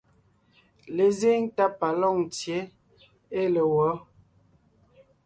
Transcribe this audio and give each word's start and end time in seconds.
Lezíŋ 0.95 1.41
tá 1.55 1.65
pa 1.79 1.87
Lôŋtsyě 1.99 2.59
ée 3.39 3.47
le 3.53 3.61
wɔ̌? 3.73 3.91